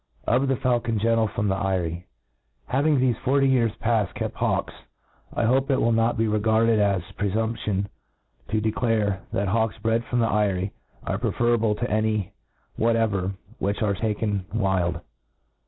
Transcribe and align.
Of 0.25 0.47
the 0.47 0.55
Fauken 0.55 0.97
gentle 0.99 1.27
from 1.27 1.47
the 1.47 1.53
Eyrie. 1.55 2.07
I 2.69 2.77
HA 2.77 2.81
VI 2.81 2.87
N 2.89 2.97
G 2.99 3.13
thefe 3.13 3.19
forty 3.21 3.47
years 3.47 3.75
paft 3.75 4.15
kept 4.15 4.33
hawk», 4.35 4.71
1 5.29 5.45
hope 5.45 5.69
it 5.69 5.79
Will 5.79 5.91
not 5.91 6.17
be 6.17 6.27
regarded 6.27 6.79
as 6.79 7.03
prefumption 7.19 7.85
to 8.47 8.59
declare, 8.59 9.21
that 9.31 9.47
hawkg 9.49 9.79
bred 9.83 10.03
from 10.05 10.17
the 10.17 10.25
eyrie 10.27 10.71
are 11.05 11.19
pre 11.19 11.29
ferable 11.29 11.79
to 11.79 11.87
any 11.91 12.33
whatever 12.77 13.33
which 13.59 13.77
dra 13.77 13.93
taken 13.95 14.43
wild. 14.51 15.01